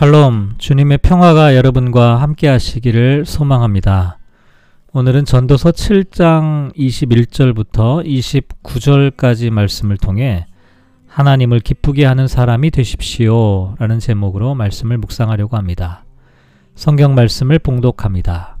샬롬, 0.00 0.54
주님의 0.56 0.96
평화가 1.02 1.54
여러분과 1.54 2.22
함께 2.22 2.48
하시기를 2.48 3.26
소망합니다. 3.26 4.16
오늘은 4.94 5.26
전도서 5.26 5.72
7장 5.72 6.74
21절부터 6.74 8.06
29절까지 8.06 9.50
말씀을 9.50 9.98
통해 9.98 10.46
하나님을 11.06 11.60
기쁘게 11.60 12.06
하는 12.06 12.28
사람이 12.28 12.70
되십시오 12.70 13.74
라는 13.78 13.98
제목으로 13.98 14.54
말씀을 14.54 14.96
묵상하려고 14.96 15.58
합니다. 15.58 16.06
성경 16.74 17.14
말씀을 17.14 17.58
봉독합니다. 17.58 18.56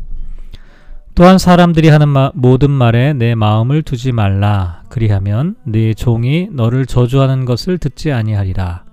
또한 1.14 1.38
사람들이 1.38 1.88
하는 1.88 2.10
마, 2.10 2.32
모든 2.34 2.70
말에 2.70 3.14
내 3.14 3.34
마음을 3.34 3.80
두지 3.80 4.12
말라. 4.12 4.82
그리하면 4.90 5.56
네 5.64 5.94
종이 5.94 6.50
너를 6.52 6.84
저주하는 6.84 7.46
것을 7.46 7.78
듣지 7.78 8.12
아니하리라. 8.12 8.89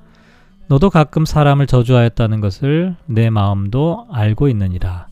너도 0.70 0.90
가끔 0.90 1.26
사람을 1.26 1.66
저주하였다는 1.66 2.42
것을 2.42 2.96
내 3.06 3.30
마음도 3.30 4.06
알고 4.12 4.50
있느니라. 4.50 5.08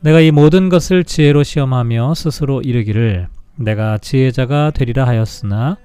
내가 0.00 0.20
이 0.20 0.30
모든 0.30 0.68
것을 0.68 1.04
지혜로 1.04 1.42
시험하며 1.42 2.14
스스로 2.14 2.60
이르기를 2.60 3.28
내가 3.56 3.98
지혜자가 3.98 4.70
되리라 4.70 5.06
하였으나 5.06 5.76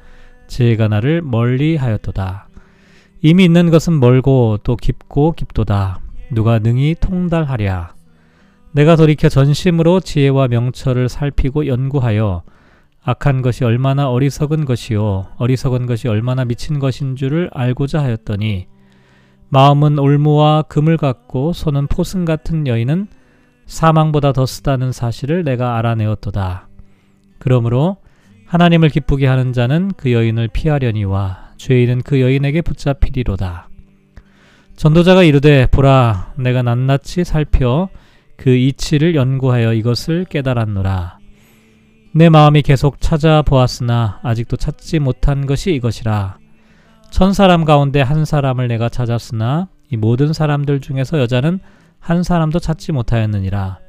지혜가 0.47 0.89
나를 0.89 1.21
멀리 1.21 1.77
하였도다. 1.77 2.47
이미 3.21 3.45
있는 3.45 3.71
것은 3.71 3.99
멀고 3.99 4.59
또 4.63 4.75
깊고 4.75 5.33
깊도다. 5.33 5.99
누가 6.31 6.59
능히 6.59 6.95
통달하랴. 6.99 7.93
내가 8.73 8.95
돌이켜 8.97 9.29
전심으로 9.29 10.01
지혜와 10.01 10.49
명철을 10.49 11.07
살피고 11.07 11.67
연구하여 11.67 12.43
악한 13.07 13.43
것이 13.43 13.63
얼마나 13.63 14.09
어리석은 14.09 14.65
것이요 14.65 15.27
어리석은 15.37 15.85
것이 15.85 16.07
얼마나 16.07 16.43
미친 16.43 16.79
것인 16.79 17.15
줄을 17.15 17.51
알고자 17.53 18.01
하였더니 18.03 18.67
마음은 19.49 19.99
올무와 19.99 20.63
금을 20.63 20.97
갖고 20.97 21.53
손은 21.53 21.85
포승 21.85 22.25
같은 22.25 22.65
여인은 22.65 23.07
사망보다 23.67 24.33
더 24.33 24.47
쓰다는 24.47 24.91
사실을 24.91 25.43
내가 25.43 25.77
알아내었도다. 25.77 26.67
그러므로 27.37 27.97
하나님을 28.47 28.89
기쁘게 28.89 29.27
하는 29.27 29.53
자는 29.53 29.91
그 29.95 30.11
여인을 30.11 30.47
피하려니와 30.47 31.51
죄인은 31.57 32.01
그 32.01 32.21
여인에게 32.21 32.61
붙잡히리로다. 32.61 33.69
전도자가 34.75 35.23
이르되 35.23 35.67
보라 35.67 36.33
내가 36.37 36.63
낱낱이 36.63 37.23
살펴 37.23 37.89
그 38.35 38.49
이치를 38.49 39.15
연구하여 39.15 39.73
이것을 39.73 40.25
깨달았노라. 40.25 41.14
내 42.17 42.29
마음이 42.29 42.61
계속 42.61 43.01
찾아보았으나 43.01 44.21
아직도 44.23 44.55
찾지 44.55 44.99
못한 44.99 45.45
것이 45.45 45.73
이것이라. 45.73 46.37
천 47.11 47.33
사람 47.33 47.65
가운데 47.65 47.99
한 47.99 48.23
사람을 48.23 48.69
내가 48.69 48.87
찾았으나 48.87 49.67
이 49.91 49.97
모든 49.97 50.31
사람들 50.31 50.79
중에서 50.79 51.19
여자는 51.19 51.59
한 51.99 52.23
사람도 52.23 52.59
찾지 52.59 52.93
못하였느니라. 52.93 53.79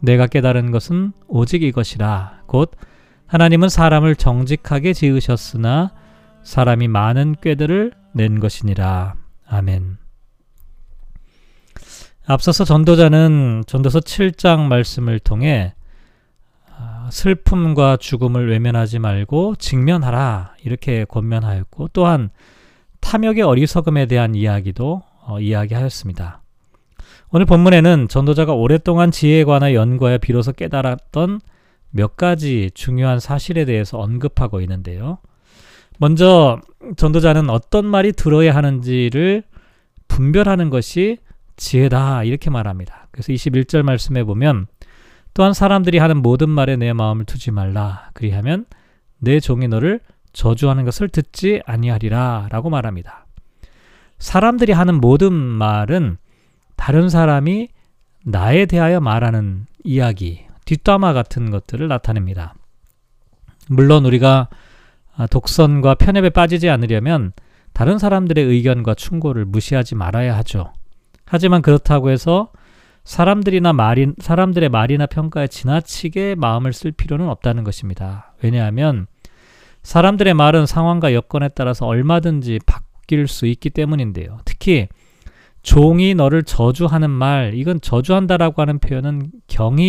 내가 0.00 0.26
깨달은 0.26 0.70
것은 0.70 1.12
오직 1.26 1.62
이것이라. 1.62 2.44
곧 2.46 2.70
하나님은 3.26 3.68
사람을 3.68 4.16
정직하게 4.16 4.94
지으셨으나 4.94 5.92
사람이 6.42 6.88
많은 6.88 7.36
꾀들을 7.42 7.92
낸 8.14 8.40
것이니라. 8.40 9.14
아멘. 9.46 9.98
앞서서 12.24 12.64
전도자는 12.64 13.64
전도서 13.66 14.00
7장 14.00 14.60
말씀을 14.68 15.18
통해 15.18 15.74
아, 15.74 15.77
슬픔과 17.10 17.96
죽음을 17.98 18.50
외면하지 18.50 18.98
말고 18.98 19.56
직면하라 19.56 20.54
이렇게 20.64 21.04
권면하였고 21.04 21.88
또한 21.92 22.30
탐욕의 23.00 23.42
어리석음에 23.42 24.06
대한 24.06 24.34
이야기도 24.34 25.02
어, 25.26 25.40
이야기하였습니다. 25.40 26.42
오늘 27.30 27.44
본문에는 27.46 28.08
전도자가 28.08 28.54
오랫동안 28.54 29.10
지혜에 29.10 29.44
관하여 29.44 29.74
연구하여 29.74 30.18
비로소 30.18 30.52
깨달았던 30.52 31.40
몇 31.90 32.16
가지 32.16 32.70
중요한 32.74 33.20
사실에 33.20 33.64
대해서 33.64 33.98
언급하고 33.98 34.60
있는데요. 34.62 35.18
먼저 35.98 36.60
전도자는 36.96 37.50
어떤 37.50 37.84
말이 37.84 38.12
들어야 38.12 38.54
하는지를 38.54 39.42
분별하는 40.06 40.70
것이 40.70 41.18
지혜다 41.56 42.24
이렇게 42.24 42.50
말합니다. 42.50 43.08
그래서 43.10 43.32
21절 43.32 43.82
말씀에 43.82 44.24
보면 44.24 44.68
또한 45.38 45.52
사람들이 45.52 45.98
하는 45.98 46.20
모든 46.20 46.50
말에 46.50 46.74
내 46.74 46.92
마음을 46.92 47.24
두지 47.24 47.52
말라. 47.52 48.10
그리하면 48.12 48.66
내 49.18 49.38
종이 49.38 49.68
너를 49.68 50.00
저주하는 50.32 50.84
것을 50.84 51.08
듣지 51.08 51.62
아니하리라 51.64 52.48
라고 52.50 52.70
말합니다. 52.70 53.24
사람들이 54.18 54.72
하는 54.72 55.00
모든 55.00 55.32
말은 55.32 56.16
다른 56.74 57.08
사람이 57.08 57.68
나에 58.24 58.66
대하여 58.66 58.98
말하는 58.98 59.66
이야기, 59.84 60.44
뒷담화 60.64 61.12
같은 61.12 61.52
것들을 61.52 61.86
나타냅니다. 61.86 62.54
물론 63.68 64.06
우리가 64.06 64.48
독선과 65.30 65.94
편협에 65.94 66.30
빠지지 66.30 66.68
않으려면 66.68 67.32
다른 67.74 67.98
사람들의 67.98 68.44
의견과 68.44 68.94
충고를 68.94 69.44
무시하지 69.44 69.94
말아야 69.94 70.36
하죠. 70.38 70.72
하지만 71.26 71.62
그렇다고 71.62 72.10
해서 72.10 72.50
사람들이나 73.08 73.72
말이, 73.72 74.12
사람들의 74.18 74.68
말이나 74.68 75.06
평가에 75.06 75.46
지나치게 75.46 76.34
마음을 76.34 76.74
쓸 76.74 76.92
필요는 76.92 77.26
없다는 77.30 77.64
것입니다. 77.64 78.34
왜냐하면 78.42 79.06
사람들의 79.82 80.34
말은 80.34 80.66
상황과 80.66 81.14
여건에 81.14 81.48
따라서 81.54 81.86
얼마든지 81.86 82.60
바뀔 82.66 83.26
수 83.26 83.46
있기 83.46 83.70
때문인데요. 83.70 84.40
특히 84.44 84.88
종이 85.62 86.14
너를 86.14 86.42
저주하는 86.42 87.08
말, 87.08 87.54
이건 87.54 87.80
저주한다라고 87.80 88.60
하는 88.60 88.78
표현은 88.78 89.32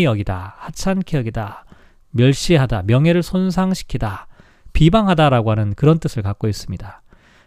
여기다, 0.05 0.55
하찮게 0.57 1.17
여기다, 1.17 1.65
멸시하다, 2.11 2.83
명예를 2.83 3.21
손상시키다, 3.21 4.27
비방하다라고 4.71 5.51
하는 5.51 5.73
그런 5.75 5.99
뜻을 5.99 6.23
갖고 6.23 6.47
있습니다. 6.47 7.01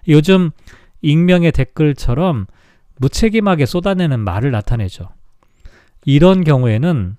요즘 0.09 0.51
익명의 1.01 1.53
댓글처럼 1.53 2.47
무책임하게 2.99 3.65
쏟아내는 3.65 4.21
말을 4.21 4.51
나타내죠. 4.51 5.09
이런 6.05 6.45
경우에는 6.45 7.17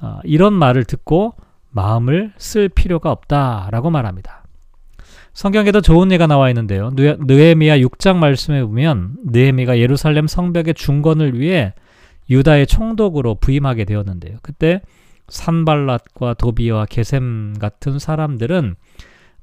어, 0.00 0.18
이런 0.24 0.52
말을 0.52 0.84
듣고 0.84 1.34
마음을 1.70 2.32
쓸 2.36 2.68
필요가 2.68 3.10
없다라고 3.10 3.90
말합니다. 3.90 4.42
성경에도 5.32 5.80
좋은 5.80 6.12
예가 6.12 6.26
나와 6.26 6.50
있는데요. 6.50 6.90
느헤미야 6.94 7.78
6장 7.78 8.16
말씀에 8.16 8.62
보면 8.62 9.16
느헤미가 9.24 9.78
예루살렘 9.78 10.26
성벽의 10.26 10.74
중건을 10.74 11.38
위해 11.38 11.72
유다의 12.28 12.66
총독으로 12.66 13.36
부임하게 13.36 13.84
되었는데요. 13.84 14.38
그때 14.42 14.82
산발랏과 15.28 16.36
도비와 16.36 16.86
게셈 16.86 17.54
같은 17.58 17.98
사람들은 17.98 18.74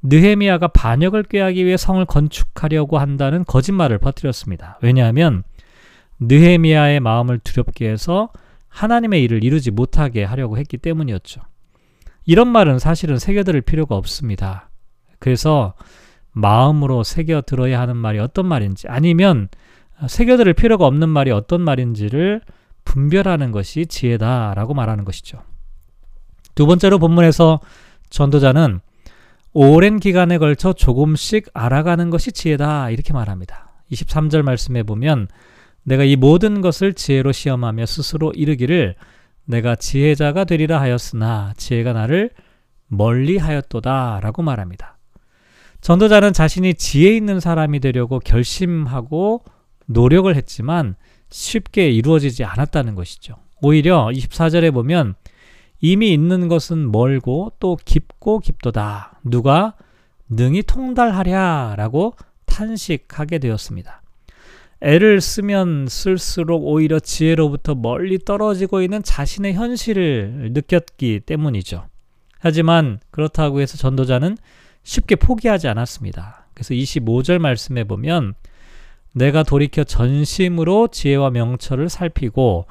느헤미야가 0.04 0.70
반역을 0.70 1.24
꾀하기 1.24 1.66
위해 1.66 1.76
성을 1.76 2.04
건축하려고 2.06 3.00
한다는 3.00 3.44
거짓말을 3.44 3.98
퍼뜨렸습니다. 3.98 4.78
왜냐하면 4.82 5.44
느헤미야의 6.20 7.00
마음을 7.00 7.40
두렵게 7.40 7.90
해서 7.90 8.30
하나님의 8.70 9.24
일을 9.24 9.44
이루지 9.44 9.72
못하게 9.72 10.24
하려고 10.24 10.58
했기 10.58 10.78
때문이었죠. 10.78 11.42
이런 12.26 12.48
말은 12.48 12.80
사실은 12.80 13.18
새겨들을 13.18 13.62
필요가 13.62 13.96
없습니다. 13.96 14.70
그래서 15.20 15.74
마음으로 16.32 17.04
새겨 17.04 17.42
들어야 17.42 17.82
하는 17.82 17.98
말이 17.98 18.20
어떤 18.20 18.46
말인지 18.46 18.88
아니면 18.88 19.50
새겨들을 20.08 20.54
필요가 20.54 20.86
없는 20.86 21.10
말이 21.10 21.32
어떤 21.32 21.62
말인지를 21.62 22.42
분별하는 22.86 23.52
것이 23.52 23.86
지혜다라고 23.86 24.74
말하는 24.74 25.06
것이죠. 25.06 25.42
두 26.56 26.66
번째로 26.66 27.00
본문에서 27.00 27.60
전도자는 28.10 28.80
오랜 29.54 30.00
기간에 30.00 30.38
걸쳐 30.38 30.74
조금씩 30.74 31.50
알아가는 31.54 32.10
것이 32.10 32.32
지혜다 32.32 32.92
이렇게 32.92 33.14
말합니다. 33.14 33.72
23절 33.92 34.44
말씀에 34.44 34.84
보면 34.84 35.28
내가 35.84 36.04
이 36.04 36.16
모든 36.16 36.62
것을 36.62 36.94
지혜로 36.94 37.32
시험하며 37.32 37.86
스스로 37.86 38.32
이르기를 38.32 38.96
내가 39.46 39.76
지혜자가 39.76 40.44
되리라 40.44 40.80
하였으나 40.80 41.54
지혜가 41.58 41.94
나를 41.94 42.32
멀리 42.88 43.38
하였도다 43.38 44.20
라고 44.22 44.42
말합니다. 44.42 44.98
전도자는 45.82 46.34
자신이 46.34 46.74
지혜 46.76 47.16
있는 47.16 47.40
사람이 47.40 47.80
되려고 47.80 48.20
결심하고 48.20 49.44
노력을 49.86 50.34
했지만 50.36 50.96
쉽게 51.30 51.90
이루어지지 51.90 52.44
않았다는 52.44 52.96
것이죠. 52.96 53.36
오히려 53.62 54.08
24절에 54.08 54.74
보면 54.74 55.16
이미 55.82 56.14
있는 56.14 56.48
것은 56.48 56.92
멀고 56.92 57.54
또 57.60 57.78
깊고 57.84 58.40
깊도다. 58.40 59.20
누가 59.24 59.76
능히 60.30 60.62
통달하랴 60.64 61.76
라고 61.78 62.16
탄식하게 62.46 63.40
되었습니다. 63.40 64.02
애를 64.82 65.20
쓰면 65.20 65.88
쓸수록 65.90 66.66
오히려 66.66 67.00
지혜로부터 67.00 67.76
멀리 67.76 68.18
떨어지고 68.18 68.82
있는 68.82 69.04
자신의 69.04 69.54
현실을 69.54 70.52
느꼈기 70.54 71.22
때문이죠. 71.26 71.86
하지만 72.40 73.00
그렇다고 73.12 73.60
해서 73.60 73.78
전도자는 73.78 74.38
쉽게 74.84 75.16
포기하지 75.16 75.68
않았습니다. 75.68 76.48
그래서 76.54 76.74
25절 76.74 77.40
말씀에 77.40 77.84
보면 77.84 78.36
내가 79.14 79.44
돌이켜 79.44 79.84
전심으로 79.84 80.88
지혜와 80.90 81.32
명철을 81.32 81.90
살피고 81.90 82.66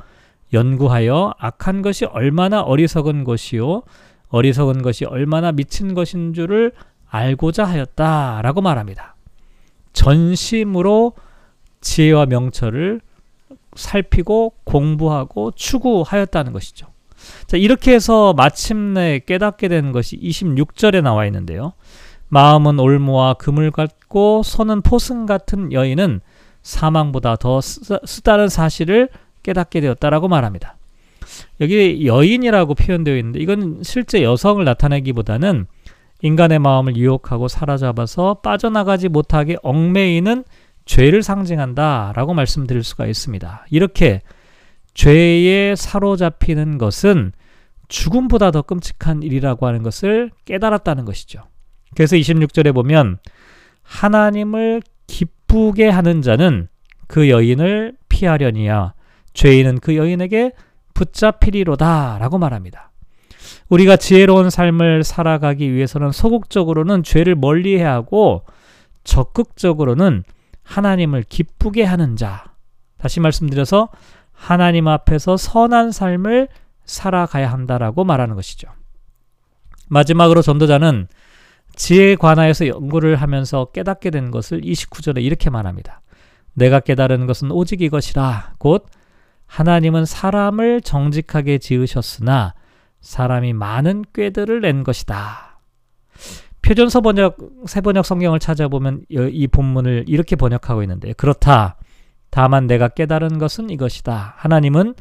연구하여 0.52 1.34
악한 1.38 1.82
것이 1.82 2.06
얼마나 2.06 2.60
어리석은 2.60 3.24
것이요 3.24 3.82
어리석은 4.28 4.82
것이 4.82 5.04
얼마나 5.04 5.52
미친 5.52 5.94
것인 5.94 6.32
줄을 6.32 6.72
알고자 7.10 7.64
하였다라고 7.64 8.62
말합니다. 8.62 9.16
전심으로 9.92 11.14
지혜와 11.80 12.26
명철을 12.26 13.00
살피고 13.74 14.54
공부하고 14.64 15.52
추구하였다는 15.52 16.52
것이죠. 16.52 16.86
자, 17.46 17.56
이렇게 17.56 17.94
해서 17.94 18.32
마침내 18.34 19.20
깨닫게 19.20 19.68
된 19.68 19.92
것이 19.92 20.18
26절에 20.18 21.02
나와 21.02 21.26
있는데요. 21.26 21.72
마음은 22.28 22.78
올무와 22.78 23.34
금을 23.34 23.70
갖고 23.70 24.42
손은 24.44 24.82
포승 24.82 25.26
같은 25.26 25.72
여인은 25.72 26.20
사망보다 26.62 27.36
더 27.36 27.60
쓰다는 27.60 28.48
사실을 28.48 29.08
깨닫게 29.42 29.80
되었다라고 29.80 30.28
말합니다. 30.28 30.76
여기 31.60 32.06
여인이라고 32.06 32.74
표현되어 32.74 33.16
있는데 33.16 33.40
이건 33.40 33.80
실제 33.82 34.22
여성을 34.22 34.62
나타내기보다는 34.64 35.66
인간의 36.20 36.58
마음을 36.58 36.96
유혹하고 36.96 37.48
사로잡아서 37.48 38.34
빠져나가지 38.42 39.08
못하게 39.08 39.56
얽매이는 39.62 40.44
죄를 40.88 41.22
상징한다라고 41.22 42.32
말씀드릴 42.32 42.82
수가 42.82 43.06
있습니다. 43.06 43.66
이렇게 43.70 44.22
죄에 44.94 45.76
사로잡히는 45.76 46.78
것은 46.78 47.32
죽음보다 47.88 48.50
더 48.50 48.62
끔찍한 48.62 49.22
일이라고 49.22 49.66
하는 49.66 49.82
것을 49.82 50.30
깨달았다는 50.46 51.04
것이죠. 51.04 51.42
그래서 51.94 52.16
26절에 52.16 52.74
보면 52.74 53.18
하나님을 53.82 54.82
기쁘게 55.06 55.90
하는 55.90 56.22
자는 56.22 56.68
그 57.06 57.28
여인을 57.28 57.94
피하려니야 58.08 58.94
죄인은 59.34 59.80
그 59.80 59.94
여인에게 59.94 60.52
붙잡히리로다 60.94 62.16
라고 62.18 62.38
말합니다. 62.38 62.92
우리가 63.68 63.96
지혜로운 63.96 64.48
삶을 64.48 65.04
살아가기 65.04 65.72
위해서는 65.72 66.12
소극적으로는 66.12 67.02
죄를 67.02 67.34
멀리해야 67.34 67.92
하고 67.92 68.44
적극적으로는 69.04 70.24
하나님을 70.68 71.24
기쁘게 71.28 71.82
하는 71.84 72.16
자. 72.16 72.44
다시 72.98 73.20
말씀드려서 73.20 73.88
하나님 74.32 74.86
앞에서 74.86 75.36
선한 75.36 75.92
삶을 75.92 76.48
살아가야 76.84 77.50
한다라고 77.50 78.04
말하는 78.04 78.34
것이죠. 78.34 78.68
마지막으로 79.88 80.42
전도자는 80.42 81.08
지혜에 81.74 82.16
관하여서 82.16 82.66
연구를 82.66 83.16
하면서 83.16 83.66
깨닫게 83.66 84.10
된 84.10 84.30
것을 84.30 84.60
29절에 84.60 85.22
이렇게 85.22 85.48
말합니다. 85.48 86.02
내가 86.54 86.80
깨달은 86.80 87.26
것은 87.26 87.50
오직 87.50 87.80
이것이라 87.80 88.54
곧 88.58 88.86
하나님은 89.46 90.04
사람을 90.04 90.82
정직하게 90.82 91.58
지으셨으나 91.58 92.54
사람이 93.00 93.52
많은 93.54 94.04
꾀들을 94.12 94.60
낸 94.60 94.84
것이다. 94.84 95.60
표준서 96.62 97.00
번역, 97.00 97.36
새 97.66 97.80
번역 97.80 98.04
성경을 98.04 98.38
찾아보면 98.38 99.04
이 99.08 99.46
본문을 99.46 100.04
이렇게 100.06 100.36
번역하고 100.36 100.82
있는데 100.82 101.12
그렇다. 101.14 101.76
다만 102.30 102.66
내가 102.66 102.88
깨달은 102.88 103.38
것은 103.38 103.70
이것이다. 103.70 104.34
하나님은 104.36 104.94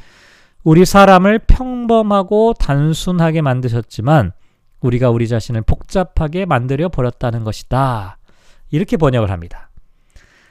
우리 0.64 0.86
사람을 0.86 1.40
평범하고 1.40 2.54
단순하게 2.54 3.42
만드셨지만 3.42 4.32
우리가 4.82 5.10
우리 5.10 5.28
자신을 5.28 5.62
복잡하게 5.64 6.46
만들어 6.46 6.90
버렸다는 6.90 7.44
것이다. 7.44 8.18
이렇게 8.70 8.98
번역을 8.98 9.32
합니다. 9.32 9.70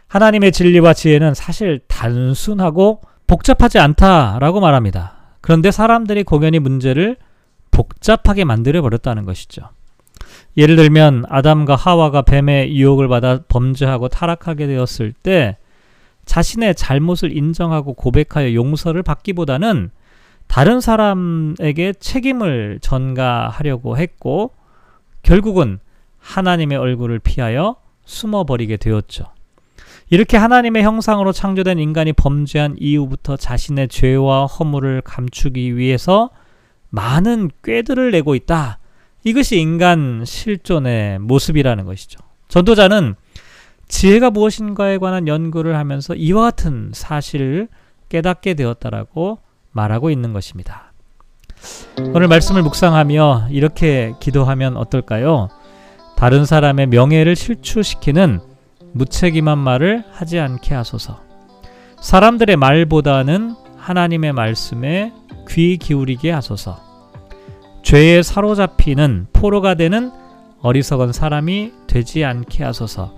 하나님의 0.08 0.52
진리와 0.52 0.94
지혜는 0.94 1.34
사실 1.34 1.80
단순하고 1.86 3.00
복잡하지 3.26 3.78
않다라고 3.78 4.60
말합니다. 4.60 5.36
그런데 5.40 5.70
사람들이 5.70 6.24
공연히 6.24 6.58
문제를 6.58 7.16
복잡하게 7.70 8.44
만들어 8.44 8.82
버렸다는 8.82 9.24
것이죠. 9.24 9.70
예를 10.56 10.76
들면 10.76 11.24
아담과 11.28 11.76
하와가 11.76 12.22
뱀의 12.22 12.76
유혹을 12.76 13.08
받아 13.08 13.40
범죄하고 13.48 14.08
타락하게 14.08 14.66
되었을 14.66 15.12
때 15.12 15.56
자신의 16.24 16.74
잘못을 16.74 17.36
인정하고 17.36 17.94
고백하여 17.94 18.54
용서를 18.54 19.02
받기보다는 19.02 19.90
다른 20.46 20.80
사람에게 20.80 21.94
책임을 21.94 22.78
전가하려고 22.80 23.96
했고 23.96 24.52
결국은 25.22 25.78
하나님의 26.18 26.78
얼굴을 26.78 27.18
피하여 27.18 27.76
숨어버리게 28.04 28.76
되었죠. 28.76 29.26
이렇게 30.08 30.36
하나님의 30.36 30.84
형상으로 30.84 31.32
창조된 31.32 31.78
인간이 31.78 32.12
범죄한 32.12 32.76
이후부터 32.78 33.36
자신의 33.36 33.88
죄와 33.88 34.46
허물을 34.46 35.02
감추기 35.02 35.76
위해서 35.76 36.30
많은 36.90 37.50
꾀들을 37.64 38.12
내고 38.12 38.34
있다. 38.36 38.78
이것이 39.26 39.58
인간 39.58 40.22
실존의 40.24 41.18
모습이라는 41.18 41.84
것이죠. 41.84 42.20
전도자는 42.46 43.16
지혜가 43.88 44.30
무엇인가에 44.30 44.98
관한 44.98 45.26
연구를 45.26 45.74
하면서 45.74 46.14
이와 46.14 46.42
같은 46.42 46.92
사실을 46.94 47.66
깨닫게 48.08 48.54
되었다라고 48.54 49.40
말하고 49.72 50.10
있는 50.10 50.32
것입니다. 50.32 50.92
오늘 52.14 52.28
말씀을 52.28 52.62
묵상하며 52.62 53.48
이렇게 53.50 54.14
기도하면 54.20 54.76
어떨까요? 54.76 55.48
다른 56.16 56.44
사람의 56.44 56.86
명예를 56.86 57.34
실추시키는 57.34 58.38
무책임한 58.92 59.58
말을 59.58 60.04
하지 60.12 60.38
않게 60.38 60.72
하소서. 60.72 61.20
사람들의 62.00 62.56
말보다는 62.56 63.56
하나님의 63.76 64.34
말씀에 64.34 65.12
귀 65.48 65.78
기울이게 65.78 66.30
하소서. 66.30 66.85
죄에 67.86 68.24
사로잡히는 68.24 69.28
포로가 69.32 69.74
되는 69.74 70.10
어리석은 70.60 71.12
사람이 71.12 71.72
되지 71.86 72.24
않게 72.24 72.64
하소서. 72.64 73.14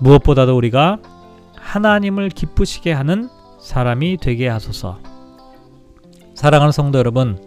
무엇보다도 0.00 0.56
우리가 0.56 0.96
하나님을 1.58 2.30
기쁘시게 2.30 2.90
하는 2.94 3.28
사람이 3.60 4.16
되게 4.16 4.48
하소서. 4.48 4.98
사랑하는 6.34 6.72
성도 6.72 6.98
여러분, 6.98 7.38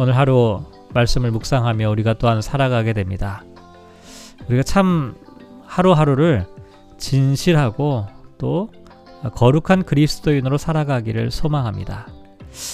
오늘 0.00 0.16
하루 0.16 0.64
말씀을 0.94 1.30
묵상하며 1.30 1.90
우리가 1.90 2.14
또한 2.14 2.42
살아가게 2.42 2.92
됩니다. 2.92 3.44
우리가 4.48 4.64
참 4.64 5.14
하루하루를 5.64 6.44
진실하고 6.98 8.06
또 8.36 8.68
거룩한 9.36 9.84
그리스도인으로 9.84 10.58
살아가기를 10.58 11.30
소망합니다. 11.30 12.08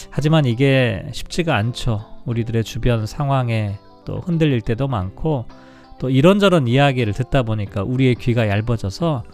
하지만 0.08 0.46
이게 0.46 1.06
쉽지가 1.12 1.54
않죠. 1.54 2.17
우리들의 2.28 2.64
주변 2.64 3.06
상황에 3.06 3.78
또 4.04 4.20
흔들릴 4.20 4.60
때도 4.60 4.88
많고 4.88 5.46
또 5.98 6.10
이런저런 6.10 6.68
이야기를 6.68 7.12
듣다 7.12 7.42
보니까 7.42 7.82
우리의 7.82 8.14
귀가 8.16 8.48
얇아져서 8.48 9.24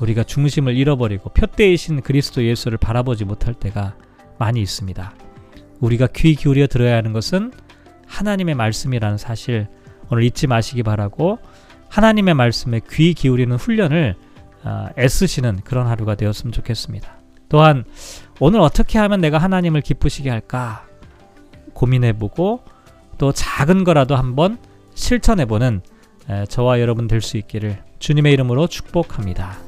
우리가 0.00 0.24
중심을 0.24 0.76
잃어버리고 0.76 1.30
표대이신 1.30 2.02
그리스도 2.02 2.44
예수를 2.44 2.78
바라보지 2.78 3.24
못할 3.24 3.54
때가 3.54 3.94
많이 4.38 4.60
있습니다. 4.60 5.12
우리가 5.80 6.08
귀 6.14 6.34
기울여 6.34 6.66
들어야 6.66 6.96
하는 6.96 7.12
것은 7.12 7.52
하나님의 8.06 8.54
말씀이라는 8.54 9.16
사실 9.16 9.68
오늘 10.10 10.24
잊지 10.24 10.46
마시기 10.46 10.82
바라고 10.82 11.38
하나님의 11.88 12.34
말씀에 12.34 12.80
귀 12.90 13.14
기울이는 13.14 13.56
훈련을 13.56 14.16
아, 14.64 14.90
애쓰시는 14.98 15.60
그런 15.64 15.86
하루가 15.86 16.14
되었으면 16.16 16.52
좋겠습니다. 16.52 17.18
또한 17.48 17.84
오늘 18.40 18.60
어떻게 18.60 18.98
하면 18.98 19.20
내가 19.20 19.38
하나님을 19.38 19.80
기쁘시게 19.80 20.30
할까 20.30 20.87
고민해보고 21.74 22.62
또 23.18 23.32
작은 23.32 23.84
거라도 23.84 24.16
한번 24.16 24.58
실천해보는 24.94 25.82
저와 26.48 26.80
여러분 26.80 27.06
될 27.08 27.20
수 27.20 27.36
있기를 27.36 27.82
주님의 27.98 28.32
이름으로 28.34 28.66
축복합니다. 28.66 29.67